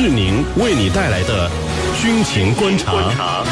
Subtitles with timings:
[0.00, 1.50] 志宁为你带来的
[2.00, 3.44] 军情观察。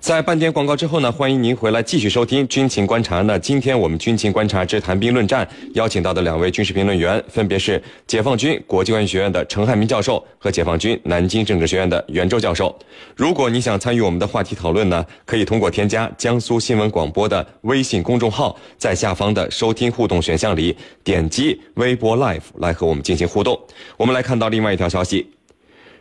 [0.00, 3.20] 在半点广告之后呢，欢迎您回来继续收听军情观察。
[3.20, 12.74] 那今天我们军情观察之谈兵论战邀请到的两位军事评论员，分别是解放军国际关系学院的陈汉民教授和解放军南京政治学院的袁周教授。
[13.14, 20.74] 如果你想参与我们的话题讨论呢，可以通过添加江苏新闻广播的微信公众号，在下方的收听互动选项里
[21.04, 23.60] 点击微博 Live 来和我们进行互动。
[23.98, 25.26] 我们来看到另外一条消息。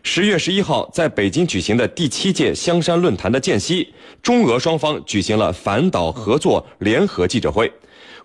[0.04, 3.88] 十月十一号，在北京举行的第七届香山论坛的间隙，
[4.24, 7.72] 中俄双方举行了反导合作联合记者会。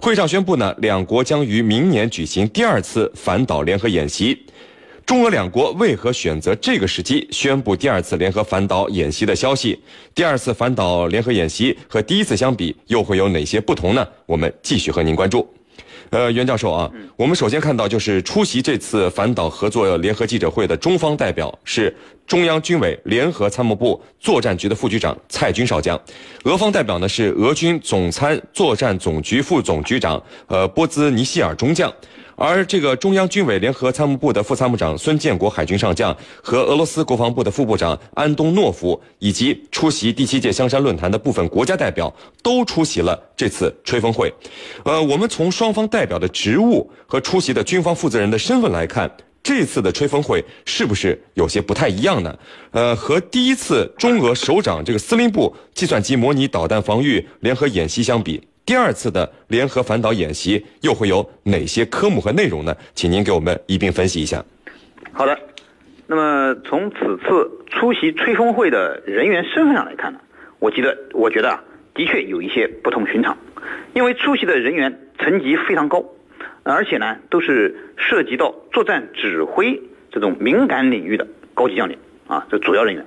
[0.00, 4.38] 会上宣布呢，两国将于明年举行第二次反导联合演习。
[5.04, 9.78] 中俄两国为何选择这个时机宣布第二次联合反导演习的消息？
[10.14, 14.06] 第二次反导联合演习和第一次相比，又会有哪些不同呢？
[14.26, 15.46] 我们继续和您关注。
[16.10, 21.94] 呃，袁教授啊，我们首先看到就是出席这次反导合作联合记者会的中方代表是
[22.26, 26.00] 中央军委联合参谋部作战局的副局长蔡军少将，
[26.44, 31.92] 俄方代表呢是俄军总参作战总局副总局长呃波兹尼希尔中将。
[32.36, 42.12] 而这个中央军委联合参谋部的副参谋长孙建国海军上将和俄罗斯国防部的副部长安东诺夫，以及出席第七届香山论坛的部分国家代表，
[42.42, 44.32] 都出席了这次吹风会。
[44.84, 49.10] 呃，我们从双方代表的职务和出席的军方负责人的身份来看，
[49.42, 52.36] 这次的吹风会是不是有些不太一样呢？
[52.72, 58.42] 呃，和第一次中俄首长这个司令部计算机模拟导弹防御联合演习相比。
[58.66, 62.74] 第二次的联合反导演习又会有哪些科目和内容呢？
[62.94, 64.42] 请您给我们一并分析一下。
[65.12, 65.38] 好的，
[66.06, 70.20] 那么从此次出席吹风会的人员身份上来看呢，
[70.60, 71.62] 我记得我觉得啊，
[71.92, 73.36] 的确有一些不同寻常，
[73.92, 76.02] 因为出席的人员层级非常高，
[76.62, 83.04] 而且呢都是涉及到作战指挥这种敏感领域的高级将领啊，这主要人员，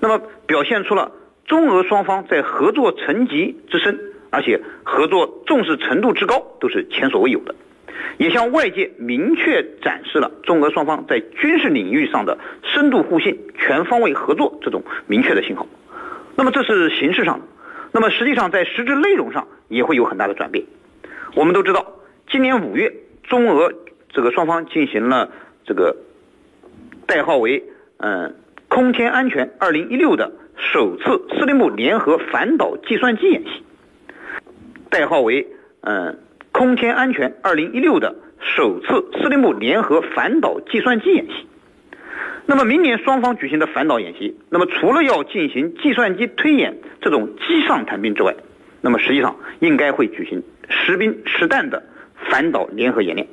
[0.00, 1.12] 那么表现出了
[1.44, 4.00] 中俄双方在合作层级之深。
[4.34, 7.54] 而且合作重视程度之高都是前所未有的，
[8.18, 15.68] 也向外界明确展示了中俄双方在军事领域上的深度互信、全方位合作这种明确的信号。
[16.34, 17.46] 那么这是形式上的，
[17.92, 20.64] 那么实际上在实质内容上也会有很大的转变。
[21.36, 21.92] 我们都知道，
[22.28, 22.92] 今年五月，
[23.22, 23.72] 中俄
[24.08, 25.30] 这个双方进行了
[25.64, 25.96] 这个
[27.06, 27.62] 代号为
[27.98, 28.34] “嗯
[28.66, 31.04] 空天安全二零一六”的首次
[31.38, 33.62] 司令部联合反导计算机演习。
[34.94, 35.48] 代号为
[35.82, 36.20] “嗯，
[36.52, 41.48] 空天安全二零一六”的首次司令部联合反导计算机演习。
[42.46, 48.36] 那么，明年双方举行的反导演习，那么除了要进行计算机推演这种机上谈兵之外，
[48.82, 51.82] 那么实际上应该会举行实兵实弹的
[52.30, 53.26] 反导联合演练。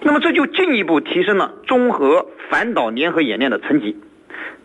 [0.00, 3.98] 那么这就进一步提升了综合反导联合演练的层级，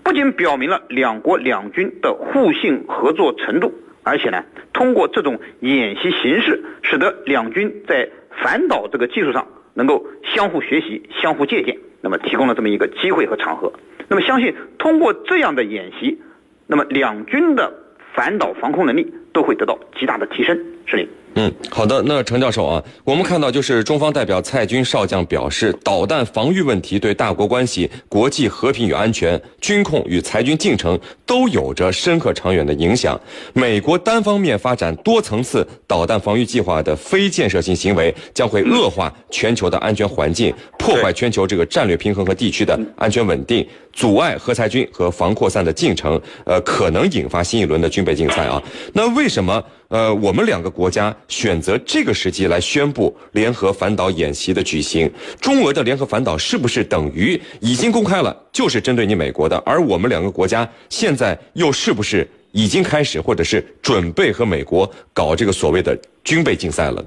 [0.02, 3.74] 不仅表明了两国两军的互信合作程度。
[4.06, 8.08] 而且呢，通过这种演习形式，使得两军在
[8.42, 13.74] 反导这个技术上能够相互学习、相互借鉴，那么提供了这么一个机会和场合。
[14.08, 16.22] 那么相信通过这样的演习，
[16.68, 17.74] 那么两军的
[18.14, 20.64] 反导防空能力都会得到极大的提升。
[20.86, 21.08] 是的。
[21.38, 22.02] 嗯，好的。
[22.04, 33.20] 那程教授啊，我们看到就是中方代表蔡军少将表示，导弹防御问题对大国关系、国际和平与安全、军控与裁军进程都有着深刻长远的影响。
[33.54, 48.62] 美国单方面发展多层次导弹防御计划的非建设性行为，将会恶化全球的安全环境，破坏全球这个战略平衡和地区的安全稳定，阻碍核裁军和防扩散的进程，呃，可能引发新一轮的军备竞赛啊。
[48.94, 49.64] 那为什么？
[49.88, 59.56] 呃，我们两个国家选择这个时机来宣布联合反导演习的举行，中俄的联合反导是不是等于已经公开了，就是针对你美国的？
[59.66, 67.06] 而我们两个国家现在又是不是已经开始，或者是准备和美国搞这个所谓的军备竞赛了呢？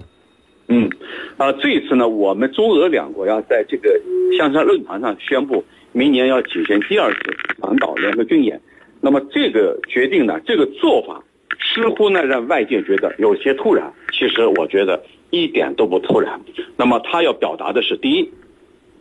[0.69, 0.88] 嗯，
[1.37, 3.90] 啊，这一次呢，我们中俄两国要在这个
[4.38, 8.61] 香山论坛上宣布，明年要举行第二次反导联合军演，
[9.00, 11.23] 那么这个决定呢，这个做法。
[11.61, 13.93] 似乎呢，让外界觉得有些突然。
[14.12, 16.40] 其实我觉得一点都不突然。
[16.76, 18.31] 那么他要表达的是：第一，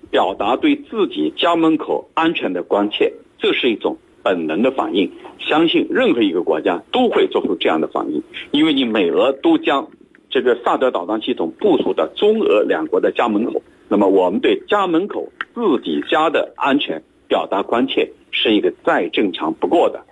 [0.09, 5.11] 表达对自己家门口安全的关切，这是一种本能的反应。
[5.39, 9.87] 相信任何一个国家都会做出这样的反应，因为你美俄都将
[10.29, 13.61] 这个萨德导弹系统部署到中俄两国的家门口。
[13.87, 20.05] 那么我们对家门口自己家的安全表达关切，是一个再正常不过的。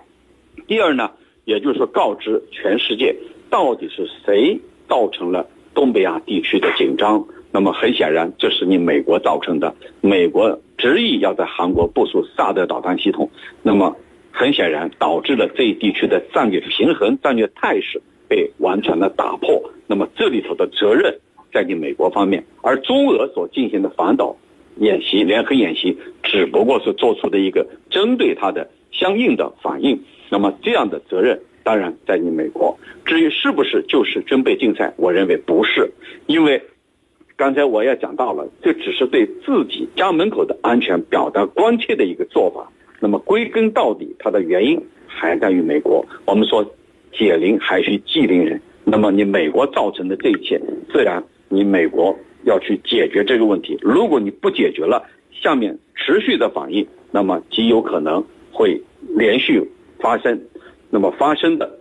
[0.66, 1.12] 第二呢？
[1.44, 3.16] 也就是说，告知全世界
[3.52, 4.60] 到底是谁
[4.90, 9.76] 造成了东北亚地区的紧张，那么很显然，这是你美国造成的。
[10.02, 13.30] 美国执意要在韩国部署萨德导弹系统，
[13.62, 13.96] 那么
[14.32, 19.62] 很显然导致了这一地区的战略平衡、战略态势被完全的打破。
[19.86, 21.20] 那么这里头的责任
[21.54, 24.36] 在你美国方面，而中俄所进行的反导
[24.78, 30.04] 演习、联合演习，只不过是做出的一个针对他的相应的反应。
[30.30, 32.78] 那么这样的责任当然在你美国。
[33.06, 35.92] 至于是不是就是军备竞赛，我认为不是，
[36.28, 36.62] 因为。
[37.38, 42.72] 刚才我也讲到了，这只是对自己家门口的安全表达关切的一个做法。
[43.02, 46.06] 那么归根到底，它的原因还在于美国。
[46.24, 46.66] 我们说，
[47.12, 48.62] 解铃还需系铃人。
[48.86, 50.62] 那么你美国造成的这一切，
[50.94, 53.78] 自然你美国要去解决这个问题。
[53.82, 55.04] 如果你不解决了，
[55.34, 58.82] 下面持续的反应，那么极有可能会
[59.18, 59.70] 连续
[60.00, 60.42] 发生。
[60.90, 61.80] 那么发生的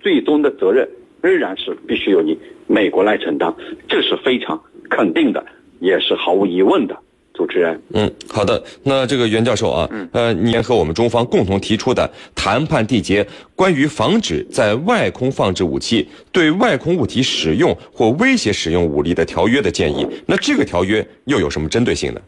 [0.00, 0.88] 最终的责任。
[1.22, 2.38] 仍然是必须由你
[2.68, 3.52] 美国来承担，
[3.88, 5.44] 这是非常肯定的，
[5.80, 6.96] 也是毫无疑问的。
[7.36, 8.62] 主持人，嗯，好的。
[8.82, 22.20] 那这个袁教授啊，嗯呃，您和我们中方共同提出的谈判缔结关于防止在外空放置武器、对外空物体使用或威胁使用武力的条约的建议，那这个条约又有什么针对性呢？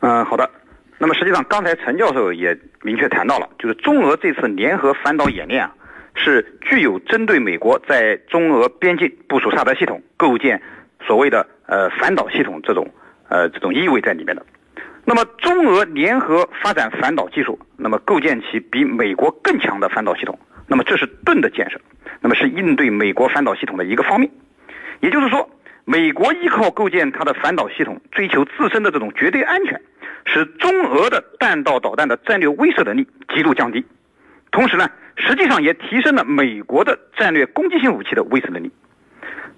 [0.00, 0.48] 嗯，好的。
[0.98, 5.74] 那么实际上，刚才陈教授也明确谈到了，就是中俄这次联合反导演练啊。
[6.12, 10.60] 是具有针对美国在中俄边境部署萨德系统、构建
[11.06, 12.86] 所谓的呃反导系统这种
[13.30, 14.44] 呃这种意味在里面的。
[15.06, 21.80] 那么中俄联合发展反导技术，那么构建起比美国更强的反导系统，那么这是盾的建设，
[22.20, 24.30] 那么是应对美国反导系统的一个方面。
[25.00, 25.48] 也就是说，
[25.86, 29.80] 美国依靠构建它的反导系统，追求自身的这种绝对安全，
[30.26, 33.84] 使中俄的弹道导弹的战略威慑能力极度降低。
[34.52, 38.70] 同时呢，实际上也提升了美国的战略攻击性武器的威慑能力。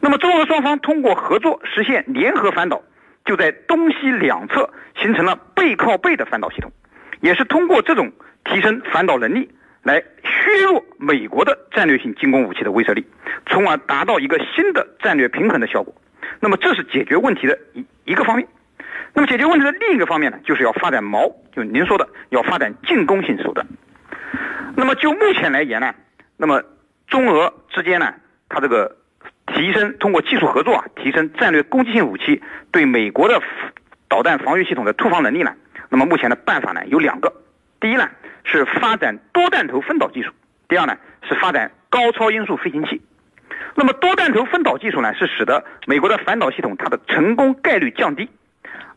[0.01, 2.83] 那么，中俄双方通过合作实现联合反导，
[3.25, 6.73] 就在东西两侧形成了背靠背的反导系统，
[7.21, 8.13] 也是通过这种
[8.45, 9.49] 提升反导能力
[9.83, 13.07] 来削弱美国的战略性进攻武器的威慑力，
[13.47, 15.95] 从而达到一个新的战略平衡的效果。
[16.41, 18.47] 那么，这是解决问题的一一个方面。
[19.15, 23.67] 那么，解决问题的另一个方面呢，就是要发展矛，就您说的要发展进攻性手段。
[24.75, 25.95] 那么就目前来言呢，
[26.37, 26.63] 那么
[27.07, 28.15] 中俄之间呢，
[28.49, 28.97] 它这个
[29.63, 32.43] 提升通过技术合作啊，提升战略攻击性武器
[32.73, 33.41] 对美国的
[34.09, 35.55] 导弹防御系统的突防能力呢，
[35.89, 37.33] 那么目前的办法呢有两个，
[37.79, 38.11] 第一呢
[38.43, 40.33] 是发展多弹头分导技术，
[40.67, 40.97] 第二呢
[41.29, 43.01] 是发展高超音速飞行器。
[43.77, 48.29] 那么多弹头分导技术呢是使得美国的反导系统它的成功概率降低，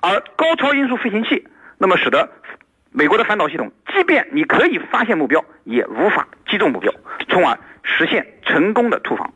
[0.02, 1.48] 而高超音速飞行器
[1.78, 2.28] 那么使得。
[2.90, 6.92] 美国的反导系统，即便你可以发现目标，也无法击中目标，
[7.28, 9.32] 从而实现成功的突防。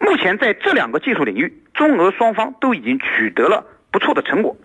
[0.00, 4.56] 目前在这两个技术领域，中俄双方都已经取得了不错的成果，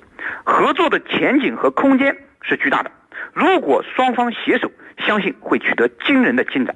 [0.44, 2.92] 合作的前景和空间是巨大的。
[3.34, 4.72] 如果双方携手，
[5.06, 6.76] 相信会取得惊人的进展。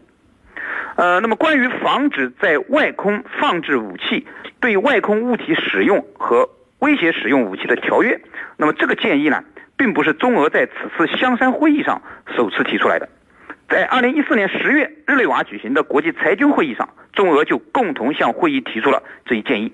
[0.96, 4.26] 呃，那么关于防止在外空放置武器、
[4.60, 6.50] 对外空物体使用和
[6.80, 8.22] 威胁使用武器的条约，
[8.58, 9.44] 那么这个建议呢？
[9.78, 12.02] 并不是中俄在此次香山会议上
[12.38, 13.10] 首次提出来的，
[13.68, 19.74] 在二零一四年十月日内瓦举行的国际裁军会议上，中俄就共同向会议提出了这一建议。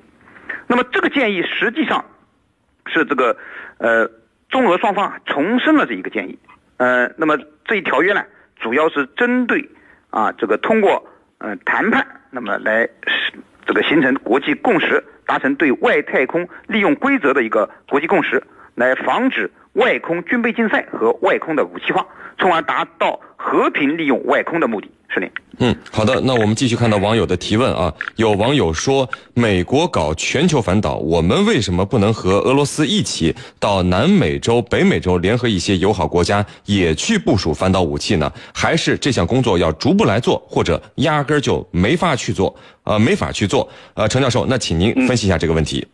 [0.67, 2.05] 那么这个建议实际上
[2.87, 3.35] 是这个
[3.77, 4.09] 呃
[4.49, 6.39] 中俄双方重申了这一个建议。
[6.77, 8.23] 呃，那么这一条约呢，
[8.55, 9.69] 主要是针对
[10.09, 11.05] 啊这个通过
[11.39, 12.87] 呃谈判，那么来
[13.65, 18.41] 这个形成国际共识，达成对外太空利用规则的一个国际共识，
[18.75, 19.51] 来防止。
[19.73, 22.05] 外空军备竞赛和外空的武器化，
[22.37, 24.87] 从而达到和平利用外空的目的。
[25.09, 25.27] 是的。
[25.57, 26.21] 嗯，好的。
[26.21, 27.93] 那我们继续看到网友的提问啊。
[28.15, 38.31] 有网友说，美国搞全球反导，我们为什么不能和俄罗斯一起到南美洲、北美洲联合一些友好国家，也去部署反导武器呢？
[38.53, 42.55] 还是这项工作要逐步来做，或者压根儿就没法去做？
[42.83, 43.67] 呃，没法去做。
[43.95, 45.85] 呃，陈教授，那请您分析一下这个问题。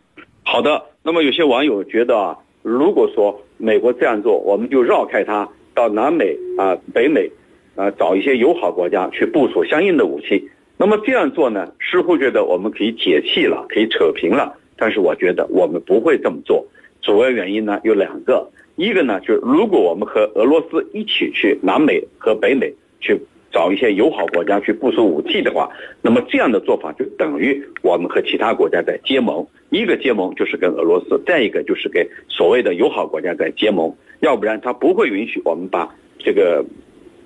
[0.44, 0.84] 好的。
[1.02, 2.38] 那么有些网友觉得啊。
[2.64, 7.30] 如果说美国这样做，我们就绕开它，到南美啊、北美，
[7.76, 10.50] 啊找一些友好国家去部署相应的武器。
[10.76, 14.56] 那么这样做呢，似乎觉得我们可以解气了，可以扯平了。
[14.76, 16.66] 但是我觉得我们不会这么做。
[17.04, 23.22] 主要原因呢有两个，一个呢就是如果我们和俄罗斯一起去南美和北美去。
[23.50, 29.48] 找一些友好国家去部署武器的话，那么这样的做法就等于我们和其他国家在结盟。
[29.70, 33.96] 一个结盟就是跟俄罗斯，再一个就是跟所谓的友好国家在结盟。
[34.20, 36.66] 要不然他不会允许我们把这个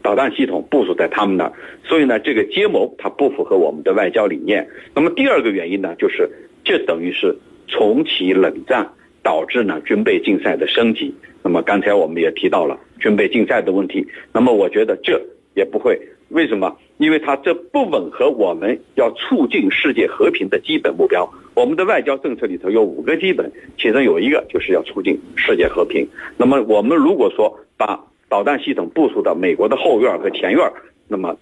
[0.01, 1.53] 导弹系统部署在他们那儿。
[1.83, 4.67] 所以呢，这个结盟它不符合我们的外交理念。
[4.95, 6.29] 那么第二个原因呢，就是
[6.63, 8.89] 这等于是重启冷战，
[9.23, 11.13] 导致呢军备竞赛的升级。
[11.43, 15.21] 那么刚才我们也提到了军备竞赛的问题，那么我觉得这
[15.55, 16.77] 也不会，为什么？
[16.97, 21.27] 因为它这不吻合我们要促进世界和平的基本目标。
[21.53, 26.07] 我们的外交政策里头有五个基本，其中有一个就是要促进世界和平。
[26.37, 30.71] 那么我们如果说把导弹系统部署到美国的后院和前院，
[31.07, 31.37] 那么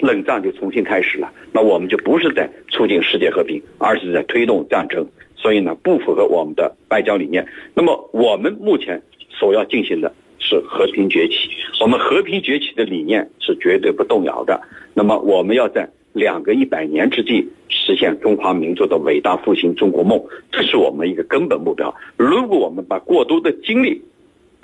[0.00, 1.32] 冷战就重新开始了。
[1.52, 5.06] 那我们就不是在促进世界和平，而是在推动战争。
[5.36, 7.46] 所以呢，不符合我们的外交理念。
[7.74, 10.12] 那么我们目前所要进行的。
[10.40, 14.58] 是和平崛起，我们和平崛起的理念是绝对不动摇的。
[14.94, 20.20] 那么，我们要在两个一百年之际实现中华民族的伟大复兴中国梦，
[20.50, 21.94] 这是我们一个根本目标。
[22.16, 24.02] 如果我们把过多的精力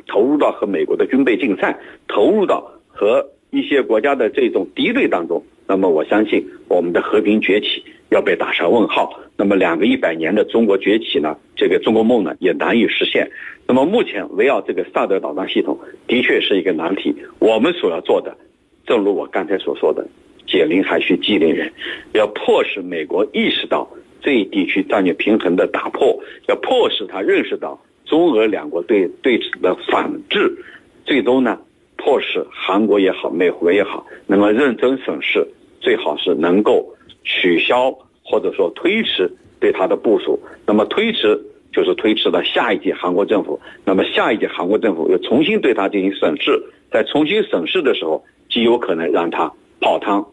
[0.07, 9.21] 投入到和美国的军备竞赛，投入到和一些国家的这种敌对当中，那么我相信我们的和平崛起要被打上问号。
[9.37, 13.31] 那么，两个一百年的中国崛起呢，这个中国梦呢，也难以实现。
[13.67, 17.17] 那么目前围绕这个萨德导弹系统的确是一个难题。
[17.39, 18.37] 我们所要做的，
[18.87, 20.07] 正如我刚才所说的，
[20.47, 21.73] 解铃还需系铃人，
[22.13, 23.89] 要迫使美国意识到
[24.21, 30.57] 这一地区战略平衡的打破，要迫使他认识到中俄两国对对此的反制，
[31.05, 31.59] 最终呢，
[31.97, 35.47] 迫使韩国也好，美国也好，能够认真审视，
[35.81, 37.91] 最好是能够取消
[38.23, 40.39] 或者说推迟对他的部署。
[40.67, 41.41] 那么推迟。
[41.75, 50.25] 就是推迟到下一届韩国政府，那么下一届韩国政府又重新对他进行审视，在重新审视的时候，极有可能让他泡汤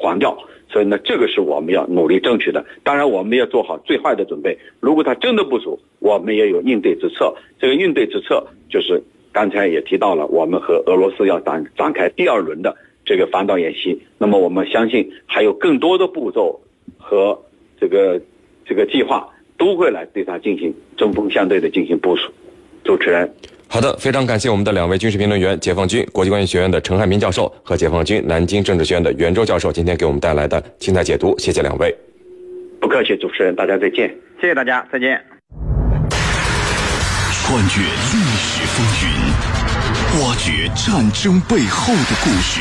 [0.00, 0.36] 还掉。
[0.72, 2.64] 所以呢，这个是我们要努力争取的。
[2.82, 4.56] 当然，我们要做好最坏的准备。
[4.80, 7.34] 如果他真的不属，我们也有应对之策。
[7.60, 9.02] 这个应对之策就是
[9.32, 14.00] 刚才也提到了，我们和俄罗斯要展展开第二轮的这个反导演习。
[14.18, 16.60] 那么我们相信还有更多的步骤
[16.98, 17.42] 和
[17.80, 18.20] 这个
[18.64, 19.28] 这个计划。
[19.60, 22.32] 都会来对他进行针锋相对的进行部署。
[22.82, 23.30] 主持人，
[23.72, 31.96] 好的，非常感谢我们的两位军事评论员，解放军国际关系学院的陈汉民教授和解放军南京政治学院的袁周教授，今天给我们带来的精彩解读，谢谢两位。
[32.80, 34.12] 不客气，主持人，大家再见。
[34.40, 35.22] 谢谢大家，再见。
[37.30, 42.60] 穿越历史风云，挖掘战争背后的故事，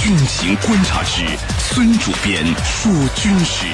[0.00, 1.22] 军情观察之
[1.58, 3.66] 孙主编说军事。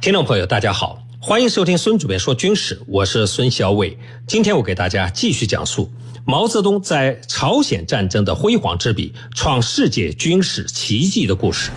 [0.00, 3.98] 听众朋友，大家好，欢迎收听孙主编说军事，我是孙小伟。
[4.24, 5.90] 今天我给大家继续讲述
[6.24, 11.72] 毛泽东在朝鲜战争的辉煌之笔，创世界军事奇迹的故事。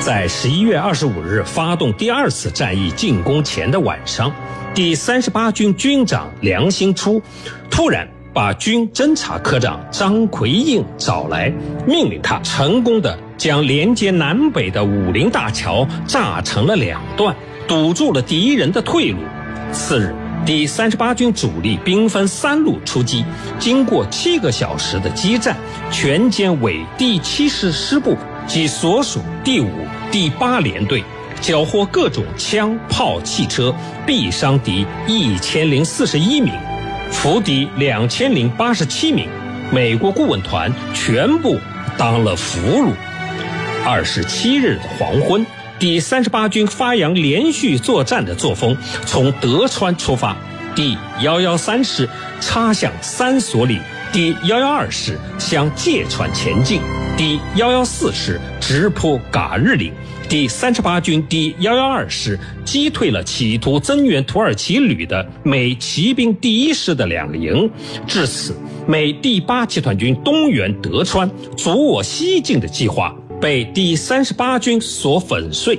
[0.00, 4.32] 在十一月二十五日发动第二次战役进攻前的晚上，
[4.72, 7.20] 第三十八军军长梁兴初
[7.68, 11.52] 突然把军侦察科长张奎应找来，
[11.88, 13.18] 命令他成功的。
[13.36, 17.36] 将连接南北的武陵大桥炸成了两段，
[17.68, 19.18] 堵住了敌人的退路。
[19.72, 23.24] 次日，第三十八军主力兵分三路出击，
[23.58, 25.56] 经过七个小时的激战，
[25.90, 29.68] 全歼伪第七师师部及所属第五、
[30.10, 31.02] 第八联队，
[31.40, 33.74] 缴获各种枪炮、汽车，
[34.06, 36.52] 毙伤敌一千零四十一名，
[37.10, 39.28] 俘敌两千零八十七名，
[39.72, 41.58] 美国顾问团全部
[41.98, 42.92] 当了俘虏。
[43.84, 45.44] 二十七日的黄昏，
[45.78, 50.34] 第三十八军发扬连续作战的作风，从德川出发，
[50.74, 52.08] 第幺幺三师
[52.40, 53.78] 插向三所里，
[54.10, 56.80] 第幺幺二师向芥川前进，
[57.16, 59.92] 第幺幺四师直扑嘎日岭，
[60.30, 67.70] 第三十八军第幺幺二师击退了企图增援土耳其旅的美骑兵第一师的两个营，
[68.06, 68.56] 至此，
[68.86, 73.14] 美第八集团军东援德川、阻我西进的计划。
[73.40, 75.78] 被第三十八军所粉碎，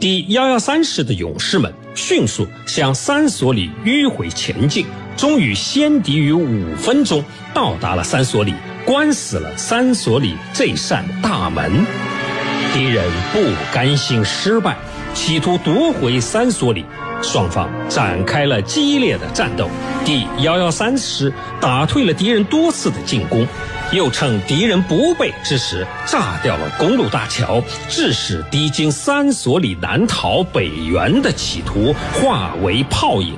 [0.00, 4.84] 第幺幺三师的勇士们迅速向三所里迂回前进，
[5.16, 7.24] 终于先敌于五分钟
[7.54, 8.52] 到达了三所里，
[8.84, 11.86] 关死了三所里这扇大门。
[12.74, 13.40] 敌人不
[13.72, 14.76] 甘心失败，
[15.14, 16.84] 企图夺回三所里，
[17.22, 19.70] 双方展开了激烈的战斗。
[20.04, 23.46] 第幺幺三师打退了敌人多次的进攻。
[23.90, 33.34] 又趁敌人不备之时，炸掉了公路大桥，致使敌军三所里南逃北援的企图化为泡影。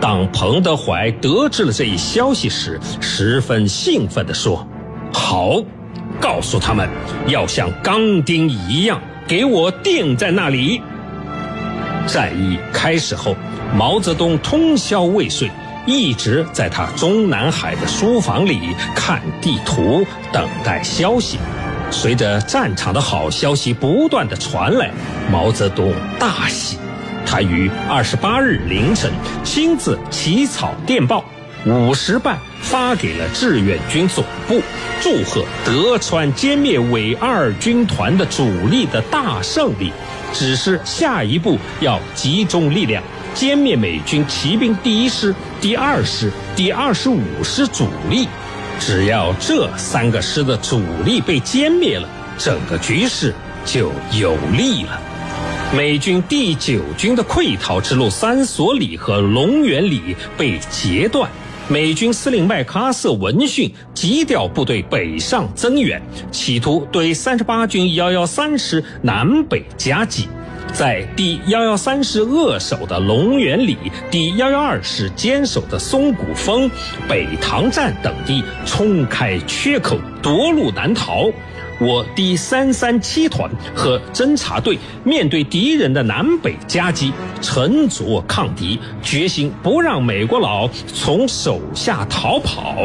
[0.00, 4.66] 当彭德怀得知了这一消息时，十分兴奋地说
[5.12, 5.62] ：“好，
[6.18, 6.88] 告诉他们，
[7.26, 10.80] 要像钢钉一样给我钉在那里。”
[12.08, 13.36] 战役开始后，
[13.74, 15.50] 毛泽东通宵未睡。
[15.86, 21.38] 一直在他中南海的书房里看地图，等待消息。
[21.90, 24.90] 随着战场的好消息不断的传来，
[25.30, 26.78] 毛泽东大喜，
[27.26, 29.12] 他于二十八日凌晨
[29.44, 31.22] 亲自起草电报，
[31.66, 34.60] 五十瓣发给了志愿军总部，
[35.02, 39.92] 祝贺德川歼灭伪二军团的主力的大胜利，
[40.32, 43.02] 只是下一步要集中力量
[43.34, 48.28] 歼灭美军骑兵第一师、第二师、第二十五师主力。
[48.78, 55.00] 只要这三个师的主力被歼灭了，整个局势就有利了。
[55.74, 61.28] 美军第九军的溃逃之路三所里和龙源里被截断，
[61.68, 66.00] 美军司令麦克阿瑟闻讯急调部队北上增援，
[66.30, 70.28] 企图对三十八军幺幺三师南北夹击。
[70.72, 73.76] 在第幺幺三师扼守的龙源里、
[74.10, 76.70] 第幺幺二师坚守的松骨峰、
[77.08, 81.30] 北塘站等地冲开缺口，夺路难逃。
[81.80, 92.76] 我第三三七团和侦察队面对敌人的南北夹击，沉着抗敌，决心不让美国佬从手下逃跑。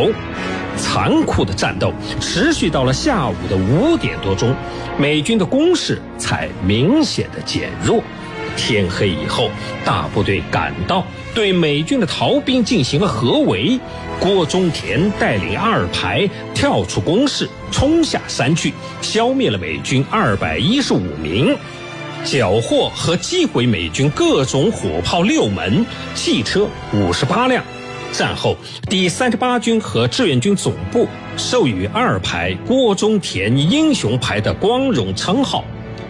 [0.80, 4.56] 残酷的战斗持续到了下午的五点多钟，
[4.98, 8.02] 美军的攻势才明显的减弱。
[8.58, 9.50] 天黑以后，
[9.86, 13.80] 大部队赶到，对美军的逃兵进行了合围。
[14.20, 21.56] 郭忠田带领二排跳出攻势，冲下山去，消灭了美军二百一十五名，
[22.26, 27.64] 缴获和击毁美军各种火炮六门，汽车五十八辆。
[28.12, 28.56] 战后，
[28.90, 35.64] 第三十八军和志愿军总部授予二排郭忠田英雄牌的光荣称号。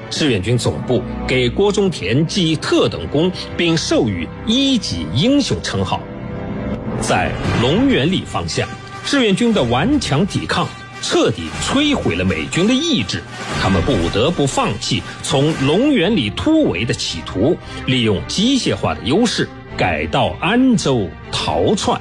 [0.09, 6.01] 志愿军总部给郭忠田记特等功，并授予一级英雄称号。
[6.99, 8.67] 在龙源里方向，
[9.05, 10.67] 志愿军的顽强抵抗
[11.01, 13.21] 彻底摧毁了美军的意志，
[13.61, 19.47] 他们不得不放弃从龙源里突围的企图，利用机械化的优势
[19.79, 21.97] 改到安州逃窜。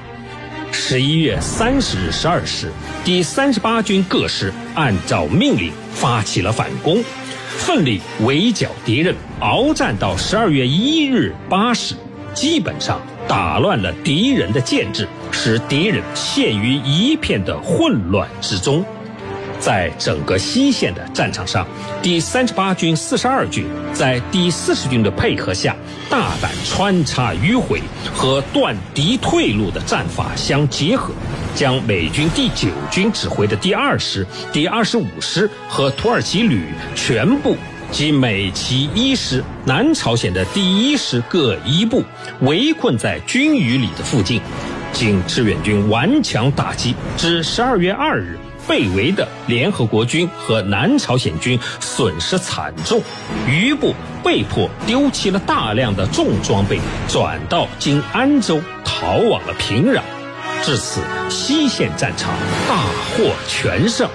[0.73, 2.73] 十一月三十日十二时，
[3.05, 7.01] 第三十八军各师按照命令发起了反攻。
[7.47, 11.95] 奋力围剿敌人，鏖战到十二月一日八时，
[12.35, 18.85] 基本上打乱了敌人的建制，使敌人陷于一片的混乱之中。
[19.61, 21.67] 在整个西线的战场上，
[22.01, 25.75] 第三十八军四十二军在第四十军的配合下，
[26.09, 27.81] 大胆穿插迂回
[28.15, 31.13] 和断敌退路的战法相结合，
[31.55, 37.57] 将美军第九军指挥的第二师、第二十五师和土耳其旅全部
[37.91, 42.03] 及美其一师、南朝鲜的第一师各一部
[42.41, 44.41] 围困在军隅里的附近，
[44.93, 48.39] 经志愿军顽强打击，至十二月二日。
[48.69, 53.03] 被围的联合国军和南朝鲜军损失惨重，
[53.49, 56.79] 余部被迫丢弃了大量的重装备，
[57.09, 60.03] 转到经安州逃往了平壤。
[60.63, 61.01] 至此，
[61.31, 62.35] 西线战场
[62.69, 62.77] 大
[63.17, 64.09] 获全胜。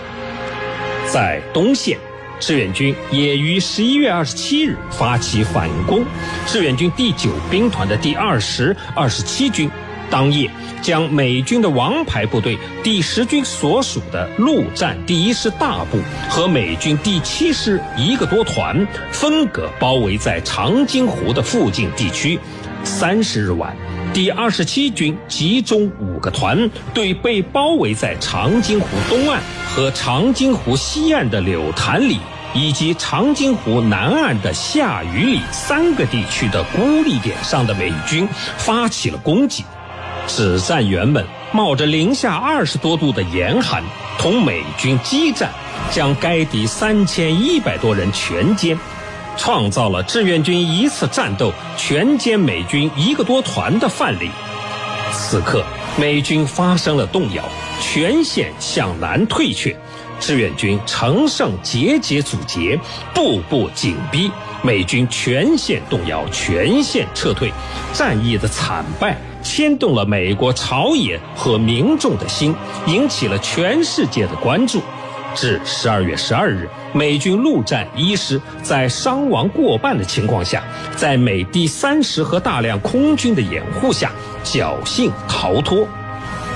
[1.12, 1.98] 在东线，
[2.40, 6.06] 志愿军也于十一月二十七日发起反攻。
[6.46, 9.70] 志愿军第九兵团的第二十二十七军。
[10.14, 10.48] 当夜，
[10.80, 15.98] 将美军的王牌部队第十军所属的陆战第一师大部
[16.30, 22.40] 和美军第七师一个多团分隔包围在长津湖的附近地区。
[22.84, 23.76] 三十日晚，
[24.14, 32.20] 第二十七军集中五个团对被包围在长津湖东岸和长津湖西岸的柳潭里
[32.54, 39.66] 以及长津湖南岸的下雨里三个地区的孤立点上的美军发起了攻击。
[40.28, 43.84] 指战员们冒着零下二十多度的严寒，
[44.18, 45.52] 同美军激战，
[45.92, 48.78] 将该敌三千一百多人全歼，
[49.38, 54.32] 创造了志愿军一次战斗全歼美军一个多团的范例。
[55.12, 55.64] 此刻，
[55.98, 57.44] 美军发生了动摇，
[57.80, 59.76] 全线向南退却，
[60.20, 62.80] 志愿军乘胜节节阻截，
[63.14, 64.32] 步步紧逼，
[64.64, 67.54] 美军全线动摇，全线撤退，
[67.94, 69.16] 战役的惨败。
[69.44, 72.56] 牵动了美国朝野和民众的心，
[72.88, 74.82] 引起了全世界的关注。
[75.36, 80.64] 至十二月十二日，美军陆战一师在伤亡过半的情况下，
[80.96, 84.12] 在美第三师和大量空军的掩护下，
[84.44, 85.88] 侥幸逃脱。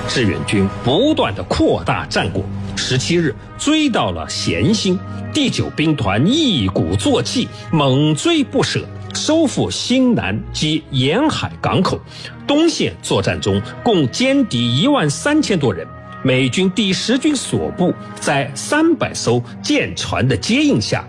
[0.06, 2.42] 志愿军不断的扩大战果，
[2.76, 4.98] 十七日追到了咸兴，
[5.34, 8.80] 第九兵团一鼓作气，猛追不舍。
[9.14, 12.00] 收复新南及沿海港口，
[12.46, 15.86] 东线作战中共歼敌一万三千多人。
[16.24, 21.04] 美军第十军所部在三百艘舰船的接应下，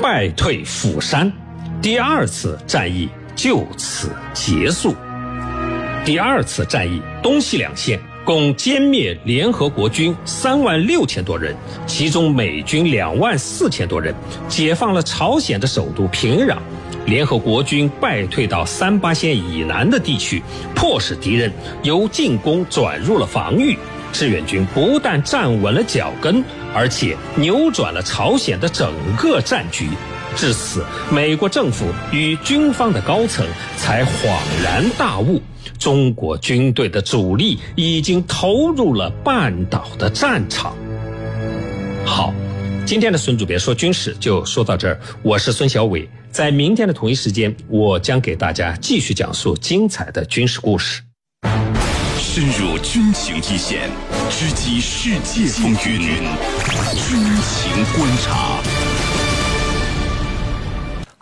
[0.00, 1.32] 败退釜山。
[1.80, 4.94] 第二次战役就此结束。
[6.04, 11.54] 第二次战役东西两线共歼灭联合国军三万六千多人，
[11.86, 14.12] 其中美军两万四千多人，
[14.48, 16.56] 解放了朝鲜的首都平壤。
[17.06, 20.42] 联合国军败退到三八线以南的地区，
[20.74, 23.76] 迫使敌人由进攻转入了防御。
[24.12, 29.88] 志愿军不但站稳了脚跟，而且扭转了朝鲜的整个战局。
[30.36, 35.40] 至此，美国政府与军方的高层才恍然大悟：
[35.78, 40.74] 中国军队的主力已经投入了半岛的战场。
[42.04, 42.32] 好，
[42.86, 45.00] 今天的孙主编说军事就说到这儿。
[45.22, 51.02] 我是孙小伟，在明天的同一时间，我将给大家继续讲述精彩的军事故事。
[52.18, 53.90] 深入军情一线，
[54.30, 56.22] 直击世界风云，
[56.96, 58.91] 军情观察。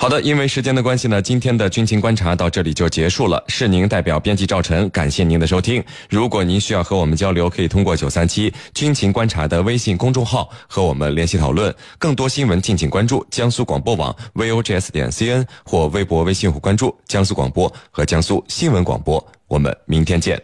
[0.01, 3.45] 好的，因为时间的关系呢，今天的军情观察到这里就结束了。
[3.49, 5.85] 是您代表编辑赵晨，感谢您的收听。
[6.09, 11.73] 如果您需要和我们交流，可以通过九三七军情观察的微信公众号和我们联系讨论。
[11.99, 19.23] 更多新闻敬请关注江苏广播网 vogs 点 cn 或微博、微信户关注江苏广播和江苏新闻广播。
[19.49, 20.43] 我们明天见。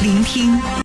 [0.00, 0.72] 聆听。